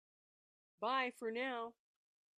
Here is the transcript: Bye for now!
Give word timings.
Bye 0.79 1.11
for 1.19 1.29
now! 1.29 1.75